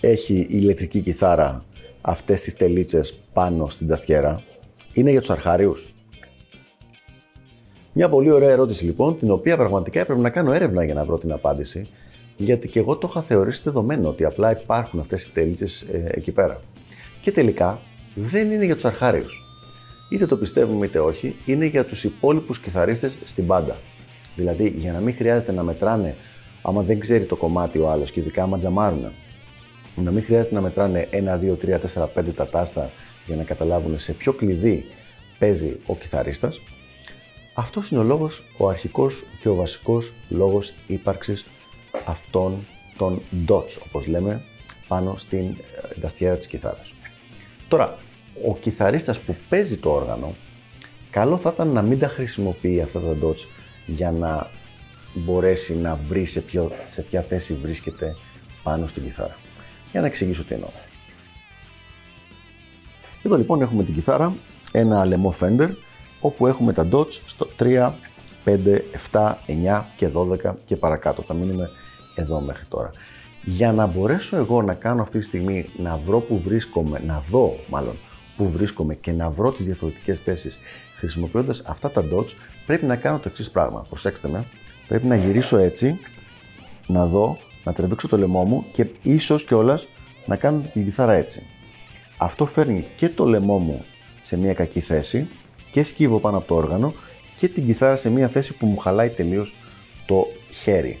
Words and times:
έχει 0.00 0.34
η 0.34 0.46
ηλεκτρική 0.50 1.00
κιθάρα 1.00 1.64
αυτές 2.00 2.40
τις 2.40 2.56
τελίτσες 2.56 3.18
πάνω 3.32 3.68
στην 3.68 3.88
ταστιέρα, 3.88 4.42
είναι 4.92 5.10
για 5.10 5.20
τους 5.20 5.30
αρχάριους. 5.30 5.94
Μια 7.92 8.08
πολύ 8.08 8.30
ωραία 8.30 8.50
ερώτηση 8.50 8.84
λοιπόν, 8.84 9.18
την 9.18 9.30
οποία 9.30 9.56
πραγματικά 9.56 10.00
έπρεπε 10.00 10.20
να 10.20 10.30
κάνω 10.30 10.52
έρευνα 10.52 10.84
για 10.84 10.94
να 10.94 11.04
βρω 11.04 11.18
την 11.18 11.32
απάντηση, 11.32 11.86
γιατί 12.36 12.68
και 12.68 12.78
εγώ 12.78 12.96
το 12.96 13.06
είχα 13.10 13.22
θεωρήσει 13.22 13.62
δεδομένο 13.64 14.08
ότι 14.08 14.24
απλά 14.24 14.60
υπάρχουν 14.60 15.00
αυτές 15.00 15.26
οι 15.26 15.32
τελίτσες 15.32 15.82
ε, 15.82 16.04
εκεί 16.08 16.30
πέρα. 16.30 16.60
Και 17.22 17.32
τελικά 17.32 17.80
δεν 18.14 18.50
είναι 18.50 18.64
για 18.64 18.74
τους 18.74 18.84
αρχάριους. 18.84 19.42
Είτε 20.10 20.26
το 20.26 20.36
πιστεύουμε 20.36 20.86
είτε 20.86 20.98
όχι, 20.98 21.36
είναι 21.46 21.64
για 21.64 21.84
τους 21.84 22.04
υπόλοιπους 22.04 22.58
κιθαρίστες 22.60 23.18
στην 23.24 23.44
μπάντα. 23.44 23.76
Δηλαδή 24.36 24.74
για 24.76 24.92
να 24.92 24.98
μην 24.98 25.14
χρειάζεται 25.14 25.52
να 25.52 25.62
μετράνε 25.62 26.14
άμα 26.62 26.82
δεν 26.82 26.98
ξέρει 26.98 27.24
το 27.24 27.36
κομμάτι 27.36 27.78
ο 27.78 27.90
άλλος 27.90 28.10
και 28.10 28.20
ειδικά 28.20 28.42
άμα 28.42 28.58
τζαμάρουν 28.58 29.12
να 30.02 30.10
μην 30.10 30.24
χρειάζεται 30.24 30.54
να 30.54 30.60
μετράνε 30.60 31.08
1, 31.12 31.16
2, 31.16 31.56
3, 31.56 31.78
4, 31.94 32.08
5 32.14 32.34
τα 32.34 32.46
τάστα 32.46 32.90
για 33.26 33.36
να 33.36 33.42
καταλάβουν 33.42 33.98
σε 33.98 34.12
ποιο 34.12 34.32
κλειδί 34.32 34.84
παίζει 35.38 35.76
ο 35.86 35.96
κιθαρίστας. 35.96 36.60
Αυτός 37.54 37.90
είναι 37.90 38.00
ο 38.00 38.04
λόγος, 38.04 38.44
ο 38.56 38.68
αρχικός 38.68 39.24
και 39.40 39.48
ο 39.48 39.54
βασικός 39.54 40.12
λόγος 40.28 40.72
ύπαρξης 40.86 41.44
αυτών 42.06 42.66
των 42.98 43.22
dots, 43.48 43.78
όπως 43.86 44.06
λέμε, 44.06 44.42
πάνω 44.88 45.14
στην 45.18 45.56
δαστιέρα 46.00 46.36
της 46.36 46.46
κιθάρας. 46.46 46.92
Τώρα, 47.68 47.96
ο 48.46 48.56
κιθαρίστας 48.56 49.18
που 49.18 49.36
παίζει 49.48 49.76
το 49.76 49.90
όργανο, 49.90 50.34
καλό 51.10 51.38
θα 51.38 51.50
ήταν 51.54 51.68
να 51.68 51.82
μην 51.82 51.98
τα 51.98 52.08
χρησιμοποιεί 52.08 52.80
αυτά 52.80 53.00
τα 53.00 53.16
dots 53.22 53.46
για 53.86 54.10
να 54.10 54.50
μπορέσει 55.14 55.76
να 55.76 55.94
βρει 55.94 56.26
σε, 56.26 56.40
ποιο, 56.40 56.70
σε 56.88 57.02
ποια 57.02 57.22
θέση 57.22 57.54
βρίσκεται 57.54 58.16
πάνω 58.62 58.86
στην 58.86 59.02
κιθάρα. 59.02 59.36
Για 59.90 60.00
να 60.00 60.06
εξηγήσω 60.06 60.44
τι 60.44 60.54
εννοώ. 60.54 60.68
Εδώ 63.22 63.36
λοιπόν 63.36 63.62
έχουμε 63.62 63.84
την 63.84 63.94
κιθάρα, 63.94 64.34
ένα 64.72 65.04
λαιμό 65.04 65.34
Fender, 65.40 65.68
όπου 66.20 66.46
έχουμε 66.46 66.72
τα 66.72 66.88
dots 66.92 67.12
στο 67.26 67.48
3, 67.58 67.92
5, 68.44 68.80
7, 69.12 69.34
9 69.46 69.82
και 69.96 70.08
12 70.14 70.52
και 70.64 70.76
παρακάτω. 70.76 71.22
Θα 71.22 71.34
μείνουμε 71.34 71.70
εδώ 72.14 72.40
μέχρι 72.40 72.64
τώρα. 72.68 72.90
Για 73.44 73.72
να 73.72 73.86
μπορέσω 73.86 74.36
εγώ 74.36 74.62
να 74.62 74.74
κάνω 74.74 75.02
αυτή 75.02 75.18
τη 75.18 75.24
στιγμή 75.24 75.66
να 75.76 75.96
βρω 75.96 76.20
που 76.20 76.38
βρίσκομαι, 76.38 77.02
να 77.06 77.20
δω 77.20 77.56
μάλλον 77.68 77.96
που 78.36 78.50
βρίσκομαι 78.50 78.94
και 78.94 79.12
να 79.12 79.30
βρω 79.30 79.52
τις 79.52 79.66
διαφορετικές 79.66 80.20
θέσεις 80.20 80.58
χρησιμοποιώντας 80.96 81.64
αυτά 81.66 81.90
τα 81.90 82.04
dots, 82.12 82.32
πρέπει 82.66 82.86
να 82.86 82.96
κάνω 82.96 83.16
το 83.18 83.24
εξής 83.26 83.50
πράγμα. 83.50 83.84
Προσέξτε 83.88 84.28
με, 84.28 84.44
πρέπει 84.88 85.06
να 85.06 85.16
γυρίσω 85.16 85.56
έτσι, 85.56 85.98
να 86.86 87.06
δω 87.06 87.38
να 87.64 87.72
τρεβήξω 87.72 88.08
το 88.08 88.18
λαιμό 88.18 88.44
μου 88.44 88.64
και 88.72 88.86
ίσως 89.02 89.44
κιόλας 89.44 89.88
να 90.26 90.36
κάνω 90.36 90.62
την 90.72 90.84
κιθάρα 90.84 91.12
έτσι. 91.12 91.42
Αυτό 92.16 92.46
φέρνει 92.46 92.86
και 92.96 93.08
το 93.08 93.24
λαιμό 93.24 93.58
μου 93.58 93.84
σε 94.22 94.36
μια 94.36 94.54
κακή 94.54 94.80
θέση 94.80 95.28
και 95.72 95.82
σκύβω 95.82 96.18
πάνω 96.18 96.36
από 96.36 96.46
το 96.46 96.54
όργανο 96.54 96.92
και 97.36 97.48
την 97.48 97.66
κιθάρα 97.66 97.96
σε 97.96 98.10
μια 98.10 98.28
θέση 98.28 98.54
που 98.54 98.66
μου 98.66 98.76
χαλάει 98.76 99.08
τελείως 99.08 99.54
το 100.06 100.26
χέρι. 100.62 100.98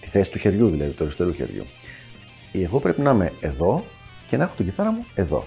Τη 0.00 0.08
θέση 0.08 0.30
του 0.30 0.38
χεριού 0.38 0.70
δηλαδή, 0.70 0.90
του 0.90 1.02
αριστερού 1.02 1.32
χεριού. 1.32 1.64
Εγώ 2.52 2.80
πρέπει 2.80 3.00
να 3.00 3.10
είμαι 3.10 3.32
εδώ 3.40 3.84
και 4.28 4.36
να 4.36 4.44
έχω 4.44 4.54
την 4.56 4.64
κιθάρα 4.64 4.90
μου 4.90 5.04
εδώ. 5.14 5.44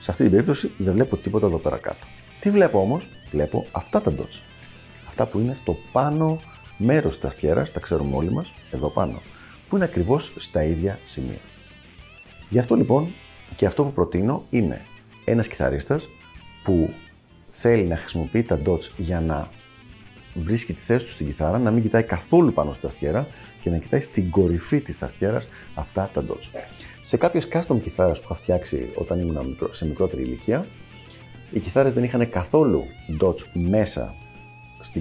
Σε 0.00 0.10
αυτή 0.10 0.22
την 0.22 0.32
περίπτωση 0.32 0.70
δεν 0.78 0.92
βλέπω 0.92 1.16
τίποτα 1.16 1.46
εδώ 1.46 1.56
πέρα 1.56 1.76
κάτω. 1.76 2.06
Τι 2.40 2.50
βλέπω 2.50 2.80
όμως, 2.80 3.08
βλέπω 3.30 3.66
αυτά 3.72 4.00
τα 4.00 4.12
dots. 4.18 4.42
Αυτά 5.08 5.26
που 5.26 5.38
είναι 5.38 5.54
στο 5.54 5.76
πάνω 5.92 6.40
μέρος 6.76 7.14
της 7.14 7.24
αστιέρας, 7.24 7.72
τα 7.72 7.80
ξέρουμε 7.80 8.16
όλοι 8.16 8.32
μας, 8.32 8.52
εδώ 8.70 8.88
πάνω 8.88 9.20
που 9.68 9.76
είναι 9.76 9.84
ακριβώς 9.84 10.32
στα 10.38 10.62
ίδια 10.62 10.98
σημεία. 11.06 11.38
Γι' 12.48 12.58
αυτό 12.58 12.74
λοιπόν 12.74 13.08
και 13.56 13.66
αυτό 13.66 13.84
που 13.84 13.92
προτείνω 13.92 14.44
είναι 14.50 14.80
ένας 15.24 15.48
κιθαρίστας 15.48 16.08
που 16.64 16.90
θέλει 17.48 17.84
να 17.84 17.96
χρησιμοποιεί 17.96 18.42
τα 18.42 18.60
dots 18.66 18.90
για 18.96 19.20
να 19.20 19.48
βρίσκει 20.34 20.72
τη 20.72 20.80
θέση 20.80 21.04
του 21.04 21.10
στην 21.10 21.26
κιθάρα, 21.26 21.58
να 21.58 21.70
μην 21.70 21.82
κοιτάει 21.82 22.02
καθόλου 22.02 22.52
πάνω 22.52 22.72
στη 22.72 22.82
ταστιέρα 22.82 23.26
και 23.62 23.70
να 23.70 23.76
κοιτάει 23.78 24.00
στην 24.00 24.30
κορυφή 24.30 24.80
της 24.80 24.98
ταστιέρας 24.98 25.46
αυτά 25.74 26.10
τα 26.14 26.24
dots. 26.28 26.60
Σε 27.02 27.16
κάποιες 27.16 27.48
custom 27.52 27.80
κιθάρες 27.82 28.18
που 28.18 28.24
είχα 28.24 28.34
φτιάξει 28.34 28.90
όταν 28.94 29.20
ήμουν 29.20 29.56
σε 29.70 29.86
μικρότερη 29.86 30.22
ηλικία, 30.22 30.66
οι 31.50 31.58
κιθάρες 31.58 31.94
δεν 31.94 32.04
είχαν 32.04 32.30
καθόλου 32.30 32.84
dots 33.20 33.42
μέσα 33.52 34.14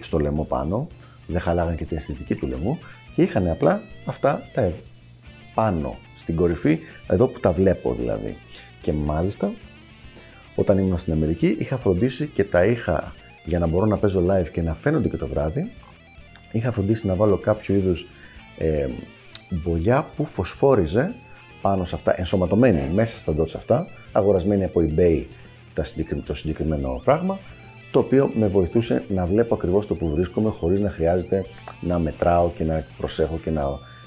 στο 0.00 0.18
λαιμό 0.18 0.44
πάνω, 0.44 0.86
δεν 1.26 1.40
χαλάγαν 1.40 1.76
και 1.76 1.84
την 1.84 1.96
αισθητική 1.96 2.34
του 2.34 2.46
λαιμού 2.46 2.78
και 3.14 3.22
είχαν 3.22 3.48
απλά 3.48 3.82
αυτά 4.04 4.42
τα 4.54 4.72
πάνω 5.54 5.98
στην 6.16 6.36
κορυφή, 6.36 6.78
εδώ 7.08 7.26
που 7.26 7.40
τα 7.40 7.52
βλέπω 7.52 7.94
δηλαδή. 7.94 8.36
Και 8.82 8.92
μάλιστα, 8.92 9.52
όταν 10.54 10.78
ήμουν 10.78 10.98
στην 10.98 11.12
Αμερική, 11.12 11.56
είχα 11.58 11.76
φροντίσει 11.76 12.26
και 12.26 12.44
τα 12.44 12.64
είχα 12.64 13.12
για 13.44 13.58
να 13.58 13.66
μπορώ 13.66 13.86
να 13.86 13.96
παίζω 13.96 14.24
live 14.28 14.48
και 14.52 14.62
να 14.62 14.74
φαίνονται 14.74 15.08
και 15.08 15.16
το 15.16 15.26
βράδυ. 15.26 15.70
Είχα 16.52 16.72
φροντίσει 16.72 17.06
να 17.06 17.14
βάλω 17.14 17.36
κάποιο 17.36 17.74
είδους 17.74 18.06
ε, 18.58 18.88
μπογιά 19.50 20.06
που 20.16 20.24
φωσφόριζε 20.24 21.14
πάνω 21.62 21.84
σε 21.84 21.94
αυτά, 21.94 22.14
ενσωματωμένη 22.16 22.90
μέσα 22.94 23.16
στα 23.16 23.34
dots 23.38 23.52
αυτά, 23.56 23.86
αγορασμένη 24.12 24.64
από 24.64 24.80
eBay 24.88 25.24
το 26.24 26.34
συγκεκριμένο 26.34 27.00
πράγμα 27.04 27.38
το 27.90 27.98
οποίο 27.98 28.30
με 28.34 28.46
βοηθούσε 28.46 29.04
να 29.08 29.24
βλέπω 29.24 29.54
ακριβώς 29.54 29.86
το 29.86 29.94
που 29.94 30.10
βρίσκομαι 30.14 30.50
χωρίς 30.50 30.80
να 30.80 30.90
χρειάζεται 30.90 31.44
να 31.80 31.98
μετράω 31.98 32.50
και 32.50 32.64
να 32.64 32.84
προσέχω 32.98 33.38
και 33.38 33.50
να 33.50 33.62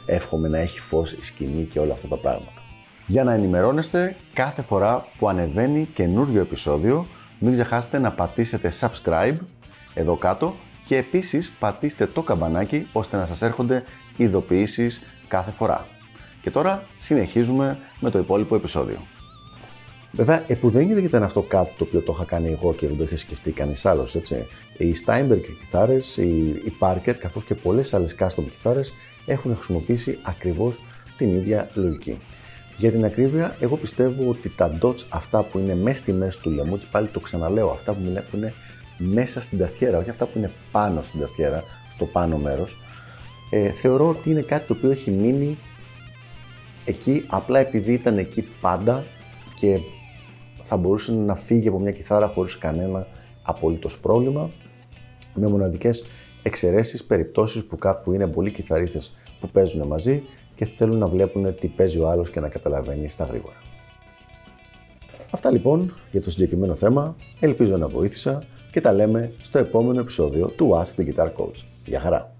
εύχομαι 0.05 0.47
να 0.47 0.57
έχει 0.57 0.79
φως 0.79 1.11
η 1.11 1.23
σκηνή 1.23 1.63
και 1.63 1.79
όλα 1.79 1.93
αυτά 1.93 2.07
τα 2.07 2.17
πράγματα. 2.17 2.61
Για 3.07 3.23
να 3.23 3.33
ενημερώνεστε 3.33 4.15
κάθε 4.33 4.61
φορά 4.61 5.05
που 5.17 5.29
ανεβαίνει 5.29 5.85
καινούριο 5.85 6.41
επεισόδιο, 6.41 7.05
μην 7.39 7.53
ξεχάσετε 7.53 7.99
να 7.99 8.11
πατήσετε 8.11 8.71
subscribe 8.79 9.37
εδώ 9.93 10.15
κάτω 10.15 10.55
και 10.85 10.97
επίσης 10.97 11.51
πατήστε 11.59 12.05
το 12.05 12.21
καμπανάκι 12.21 12.87
ώστε 12.93 13.17
να 13.17 13.25
σας 13.25 13.41
έρχονται 13.41 13.83
ειδοποιήσεις 14.17 15.01
κάθε 15.27 15.51
φορά. 15.51 15.85
Και 16.41 16.51
τώρα 16.51 16.83
συνεχίζουμε 16.97 17.77
με 17.99 18.09
το 18.09 18.19
υπόλοιπο 18.19 18.55
επεισόδιο. 18.55 18.97
Βέβαια, 20.15 20.43
επουδενή 20.47 20.93
δεν 20.93 21.03
ήταν 21.03 21.23
αυτό 21.23 21.41
κάτι 21.41 21.71
το 21.77 21.83
οποίο 21.83 22.01
το 22.01 22.13
είχα 22.15 22.25
κάνει 22.25 22.51
εγώ 22.51 22.73
και 22.73 22.87
δεν 22.87 22.97
το 22.97 23.03
είχε 23.03 23.17
σκεφτεί 23.17 23.51
κανείς 23.51 23.85
άλλος. 23.85 24.15
Οι 24.77 24.93
Steinberg 25.05 25.41
κιθάρες, 25.59 26.17
οι 26.17 26.75
Parker, 26.79 27.13
καθώς 27.19 27.43
και 27.43 27.55
πολλές 27.55 27.93
άλλες 27.93 28.15
custom 28.19 28.43
κιθάρες 28.49 28.93
έχουν 29.25 29.55
χρησιμοποιήσει 29.55 30.17
ακριβώς 30.21 30.79
την 31.17 31.33
ίδια 31.33 31.69
λογική. 31.73 32.17
Για 32.77 32.91
την 32.91 33.05
ακρίβεια, 33.05 33.55
εγώ 33.59 33.77
πιστεύω 33.77 34.29
ότι 34.29 34.49
τα 34.49 34.77
dots 34.81 35.05
αυτά 35.09 35.43
που 35.43 35.59
είναι 35.59 35.75
μέσα 35.75 35.97
στη 35.97 36.11
μέση 36.11 36.41
του 36.41 36.49
λαιμού, 36.49 36.77
και 36.77 36.85
πάλι 36.91 37.07
το 37.07 37.19
ξαναλέω, 37.19 37.69
αυτά 37.69 37.93
που 37.93 37.99
είναι 38.37 38.53
μέσα 38.97 39.41
στην 39.41 39.57
ταστιέρα, 39.57 39.97
όχι 39.97 40.09
αυτά 40.09 40.25
που 40.25 40.37
είναι 40.37 40.51
πάνω 40.71 41.01
στην 41.01 41.19
ταστιέρα, 41.19 41.63
στο 41.93 42.05
πάνω 42.05 42.37
μέρος, 42.37 42.77
ε, 43.49 43.71
θεωρώ 43.71 44.09
ότι 44.09 44.29
είναι 44.29 44.41
κάτι 44.41 44.67
το 44.67 44.73
οποίο 44.77 44.91
έχει 44.91 45.11
μείνει 45.11 45.57
εκεί 46.85 47.25
απλά 47.27 47.59
επειδή 47.59 47.93
ήταν 47.93 48.17
εκεί 48.17 48.47
πάντα 48.61 49.03
και 49.59 49.79
θα 50.63 50.77
μπορούσε 50.77 51.11
να 51.13 51.35
φύγει 51.35 51.67
από 51.67 51.79
μια 51.79 51.91
κιθάρα 51.91 52.27
χωρίς 52.27 52.57
κανένα 52.57 53.07
απολύτως 53.43 53.99
πρόβλημα, 53.99 54.49
με 55.35 55.47
μοναδικές 55.47 56.05
εξαιρέσεις, 56.43 57.03
περιπτώσεις 57.03 57.63
που 57.63 57.77
κάπου 57.77 58.13
είναι 58.13 58.27
πολλοί 58.27 58.51
κιθαρίστες 58.51 59.15
που 59.39 59.49
παίζουν 59.49 59.87
μαζί 59.87 60.23
και 60.55 60.65
θέλουν 60.65 60.97
να 60.97 61.07
βλέπουν 61.07 61.55
τι 61.59 61.67
παίζει 61.67 61.99
ο 61.99 62.09
άλλος 62.09 62.29
και 62.29 62.39
να 62.39 62.49
καταλαβαίνει 62.49 63.09
στα 63.09 63.25
γρήγορα. 63.25 63.55
Αυτά 65.31 65.51
λοιπόν 65.51 65.93
για 66.11 66.21
το 66.21 66.31
συγκεκριμένο 66.31 66.75
θέμα, 66.75 67.15
ελπίζω 67.39 67.77
να 67.77 67.87
βοήθησα 67.87 68.43
και 68.71 68.81
τα 68.81 68.93
λέμε 68.93 69.33
στο 69.41 69.57
επόμενο 69.57 69.99
επεισόδιο 69.99 70.47
του 70.47 70.83
Ask 70.83 71.01
the 71.01 71.13
Guitar 71.13 71.27
Coach. 71.27 71.63
Γεια 71.85 71.99
χαρά! 71.99 72.32